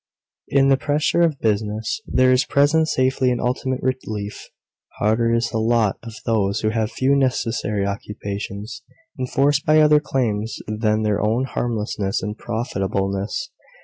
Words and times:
In 0.47 0.69
the 0.69 0.77
pressure 0.77 1.21
of 1.21 1.39
business 1.41 2.01
there 2.07 2.31
is 2.31 2.43
present 2.43 2.87
safety 2.87 3.29
and 3.29 3.39
ultimate 3.39 3.81
relief. 3.83 4.49
Harder 4.97 5.31
is 5.31 5.51
the 5.51 5.59
lot 5.59 5.99
of 6.01 6.15
those 6.25 6.61
who 6.61 6.69
have 6.69 6.91
few 6.91 7.15
necessary 7.15 7.85
occupations, 7.85 8.81
enforced 9.19 9.63
by 9.63 9.79
other 9.79 9.99
claims 9.99 10.57
than 10.65 11.03
their 11.03 11.21
own 11.21 11.43
harmlessness 11.43 12.23
and 12.23 12.35
profitableness. 12.35 13.51